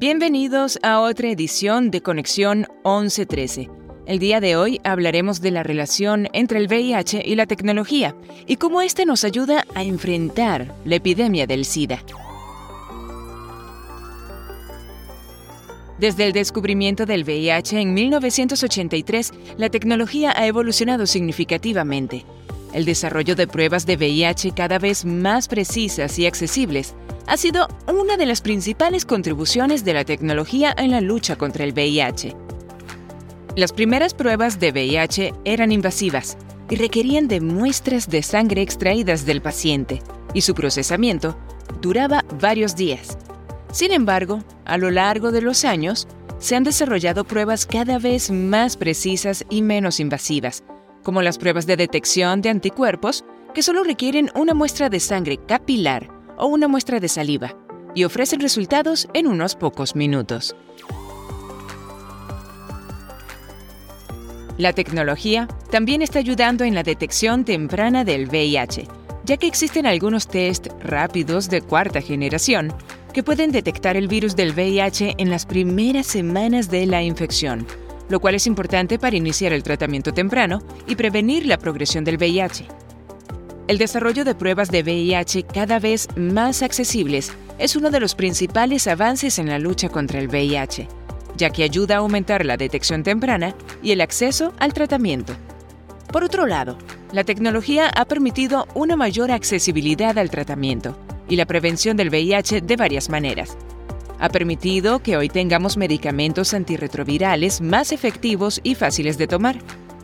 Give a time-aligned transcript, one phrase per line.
[0.00, 3.68] Bienvenidos a otra edición de Conexión 1113.
[4.06, 8.16] El día de hoy hablaremos de la relación entre el VIH y la tecnología
[8.46, 12.02] y cómo éste nos ayuda a enfrentar la epidemia del SIDA.
[15.98, 22.24] Desde el descubrimiento del VIH en 1983, la tecnología ha evolucionado significativamente.
[22.72, 26.94] El desarrollo de pruebas de VIH cada vez más precisas y accesibles
[27.26, 31.72] ha sido una de las principales contribuciones de la tecnología en la lucha contra el
[31.72, 32.34] VIH.
[33.56, 36.36] Las primeras pruebas de VIH eran invasivas
[36.70, 40.00] y requerían de muestras de sangre extraídas del paciente,
[40.34, 41.36] y su procesamiento
[41.80, 43.18] duraba varios días.
[43.72, 46.06] Sin embargo, a lo largo de los años,
[46.38, 50.62] se han desarrollado pruebas cada vez más precisas y menos invasivas,
[51.10, 56.08] como las pruebas de detección de anticuerpos, que solo requieren una muestra de sangre capilar
[56.38, 57.56] o una muestra de saliva,
[57.96, 60.54] y ofrecen resultados en unos pocos minutos.
[64.56, 68.86] La tecnología también está ayudando en la detección temprana del VIH,
[69.24, 72.72] ya que existen algunos test rápidos de cuarta generación
[73.12, 77.66] que pueden detectar el virus del VIH en las primeras semanas de la infección,
[78.10, 82.66] lo cual es importante para iniciar el tratamiento temprano y prevenir la progresión del VIH.
[83.68, 88.88] El desarrollo de pruebas de VIH cada vez más accesibles es uno de los principales
[88.88, 90.88] avances en la lucha contra el VIH,
[91.36, 95.32] ya que ayuda a aumentar la detección temprana y el acceso al tratamiento.
[96.12, 96.76] Por otro lado,
[97.12, 102.76] la tecnología ha permitido una mayor accesibilidad al tratamiento y la prevención del VIH de
[102.76, 103.56] varias maneras.
[104.20, 109.56] Ha permitido que hoy tengamos medicamentos antirretrovirales más efectivos y fáciles de tomar.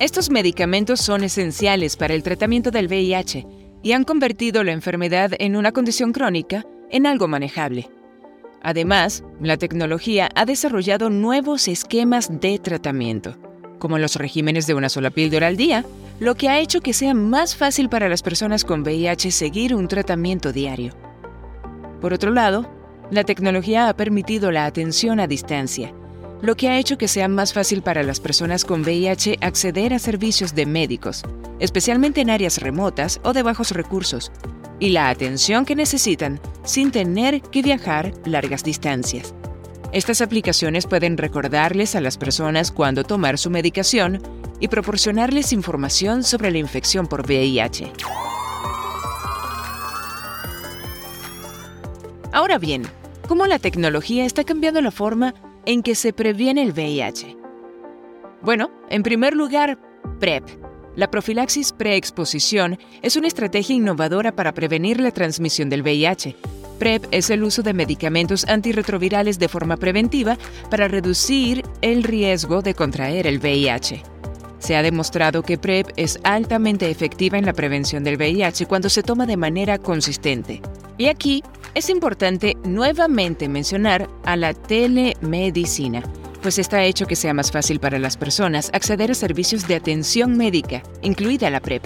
[0.00, 3.46] Estos medicamentos son esenciales para el tratamiento del VIH
[3.84, 7.88] y han convertido la enfermedad en una condición crónica en algo manejable.
[8.62, 13.36] Además, la tecnología ha desarrollado nuevos esquemas de tratamiento,
[13.78, 15.84] como los regímenes de una sola píldora al día,
[16.18, 19.86] lo que ha hecho que sea más fácil para las personas con VIH seguir un
[19.86, 20.94] tratamiento diario.
[22.00, 22.79] Por otro lado,
[23.10, 25.92] la tecnología ha permitido la atención a distancia,
[26.42, 29.98] lo que ha hecho que sea más fácil para las personas con VIH acceder a
[29.98, 31.22] servicios de médicos,
[31.58, 34.30] especialmente en áreas remotas o de bajos recursos,
[34.78, 39.34] y la atención que necesitan sin tener que viajar largas distancias.
[39.92, 44.22] Estas aplicaciones pueden recordarles a las personas cuándo tomar su medicación
[44.60, 47.92] y proporcionarles información sobre la infección por VIH.
[52.32, 52.84] Ahora bien,
[53.30, 57.36] ¿cómo la tecnología está cambiando la forma en que se previene el VIH?
[58.42, 59.78] Bueno, en primer lugar,
[60.18, 60.42] PrEP.
[60.96, 66.34] La profilaxis preexposición es una estrategia innovadora para prevenir la transmisión del VIH.
[66.80, 70.36] PrEP es el uso de medicamentos antirretrovirales de forma preventiva
[70.68, 74.02] para reducir el riesgo de contraer el VIH.
[74.58, 79.04] Se ha demostrado que PrEP es altamente efectiva en la prevención del VIH cuando se
[79.04, 80.60] toma de manera consistente.
[80.98, 81.44] Y aquí
[81.74, 86.02] es importante nuevamente mencionar a la telemedicina,
[86.42, 90.36] pues está hecho que sea más fácil para las personas acceder a servicios de atención
[90.36, 91.84] médica, incluida la PrEP.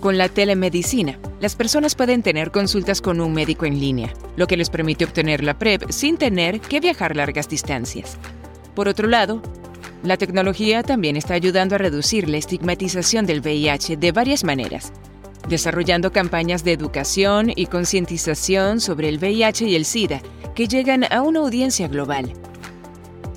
[0.00, 4.56] Con la telemedicina, las personas pueden tener consultas con un médico en línea, lo que
[4.56, 8.16] les permite obtener la PrEP sin tener que viajar largas distancias.
[8.74, 9.42] Por otro lado,
[10.02, 14.92] la tecnología también está ayudando a reducir la estigmatización del VIH de varias maneras,
[15.50, 20.22] desarrollando campañas de educación y concientización sobre el VIH y el SIDA
[20.54, 22.32] que llegan a una audiencia global.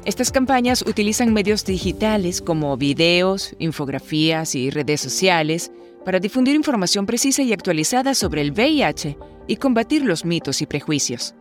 [0.05, 5.71] Estas campañas utilizan medios digitales como videos, infografías y redes sociales
[6.05, 11.35] para difundir información precisa y actualizada sobre el VIH y combatir los mitos y prejuicios.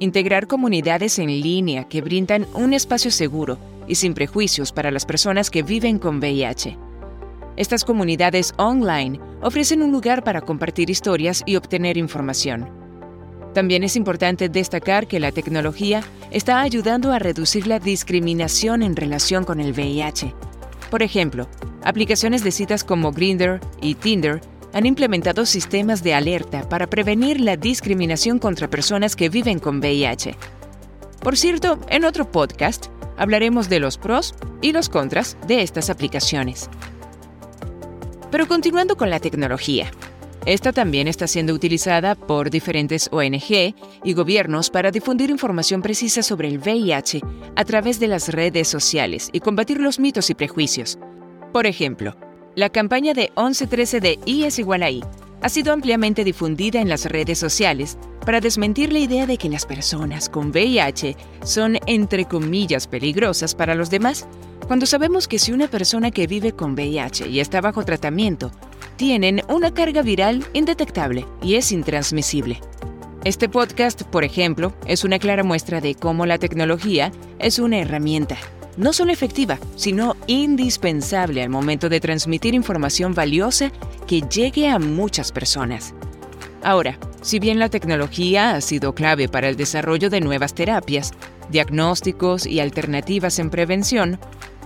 [0.00, 5.50] Integrar comunidades en línea que brindan un espacio seguro y sin prejuicios para las personas
[5.50, 6.78] que viven con VIH
[7.56, 12.70] estas comunidades online ofrecen un lugar para compartir historias y obtener información.
[13.52, 19.44] También es importante destacar que la tecnología está ayudando a reducir la discriminación en relación
[19.44, 20.34] con el VIH.
[20.90, 21.46] Por ejemplo,
[21.84, 24.40] aplicaciones de citas como Grindr y Tinder
[24.72, 30.36] han implementado sistemas de alerta para prevenir la discriminación contra personas que viven con VIH.
[31.20, 32.86] Por cierto, en otro podcast
[33.18, 36.70] hablaremos de los pros y los contras de estas aplicaciones.
[38.34, 39.92] Pero continuando con la tecnología,
[40.44, 46.48] esta también está siendo utilizada por diferentes ONG y gobiernos para difundir información precisa sobre
[46.48, 47.20] el VIH
[47.54, 50.98] a través de las redes sociales y combatir los mitos y prejuicios.
[51.52, 52.16] Por ejemplo,
[52.56, 55.04] la campaña de 1113 de I es igual a I
[55.40, 59.64] ha sido ampliamente difundida en las redes sociales para desmentir la idea de que las
[59.64, 64.26] personas con VIH son entre comillas peligrosas para los demás,
[64.66, 68.50] cuando sabemos que si una persona que vive con VIH y está bajo tratamiento
[68.96, 72.60] tienen una carga viral indetectable y es intransmisible.
[73.24, 78.36] Este podcast, por ejemplo, es una clara muestra de cómo la tecnología es una herramienta,
[78.76, 83.72] no solo efectiva, sino indispensable al momento de transmitir información valiosa
[84.06, 85.94] que llegue a muchas personas.
[86.62, 91.12] Ahora, si bien la tecnología ha sido clave para el desarrollo de nuevas terapias,
[91.50, 94.18] diagnósticos y alternativas en prevención,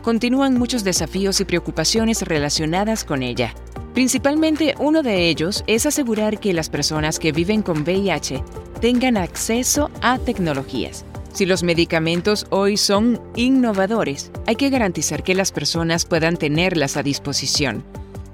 [0.02, 3.54] continúan muchos desafíos y preocupaciones relacionadas con ella.
[3.94, 8.42] Principalmente uno de ellos es asegurar que las personas que viven con VIH
[8.80, 11.04] tengan acceso a tecnologías.
[11.32, 17.02] Si los medicamentos hoy son innovadores, hay que garantizar que las personas puedan tenerlas a
[17.02, 17.84] disposición.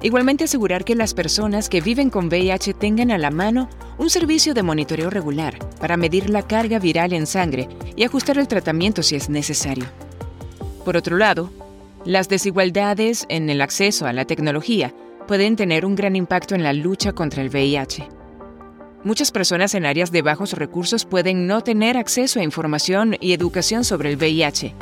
[0.02, 4.52] Igualmente asegurar que las personas que viven con VIH tengan a la mano un servicio
[4.52, 9.16] de monitoreo regular para medir la carga viral en sangre y ajustar el tratamiento si
[9.16, 9.86] es necesario.
[10.84, 11.50] Por otro lado,
[12.04, 14.92] las desigualdades en el acceso a la tecnología
[15.26, 18.06] pueden tener un gran impacto en la lucha contra el VIH.
[19.02, 23.84] Muchas personas en áreas de bajos recursos pueden no tener acceso a información y educación
[23.84, 24.74] sobre el VIH.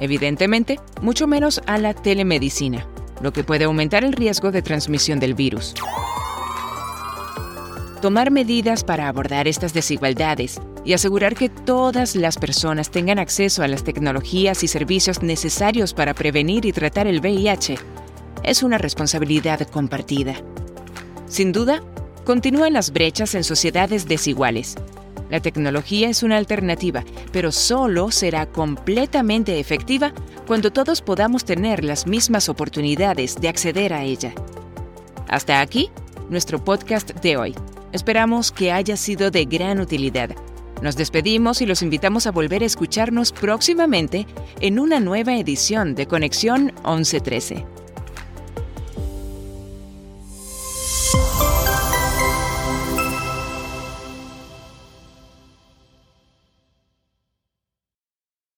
[0.00, 2.86] Evidentemente, mucho menos a la telemedicina,
[3.20, 5.74] lo que puede aumentar el riesgo de transmisión del virus.
[8.00, 13.68] Tomar medidas para abordar estas desigualdades y asegurar que todas las personas tengan acceso a
[13.68, 17.76] las tecnologías y servicios necesarios para prevenir y tratar el VIH
[18.42, 20.34] es una responsabilidad compartida.
[21.28, 21.82] Sin duda,
[22.24, 24.76] continúan las brechas en sociedades desiguales.
[25.30, 30.12] La tecnología es una alternativa, pero solo será completamente efectiva
[30.46, 34.34] cuando todos podamos tener las mismas oportunidades de acceder a ella.
[35.28, 35.90] Hasta aquí,
[36.28, 37.54] nuestro podcast de hoy.
[37.92, 40.30] Esperamos que haya sido de gran utilidad.
[40.82, 44.26] Nos despedimos y los invitamos a volver a escucharnos próximamente
[44.60, 47.79] en una nueva edición de Conexión 1113.